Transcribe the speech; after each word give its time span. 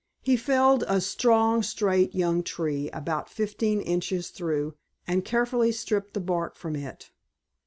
He 0.23 0.35
felled 0.35 0.83
a 0.87 0.99
strong, 0.99 1.61
straight 1.61 2.15
young 2.15 2.41
tree, 2.41 2.89
about 2.89 3.29
fifteen 3.29 3.79
inches 3.79 4.31
through, 4.31 4.73
and 5.05 5.23
carefully 5.23 5.71
stripped 5.71 6.15
the 6.15 6.19
bark 6.19 6.55
from 6.55 6.75
it. 6.75 7.11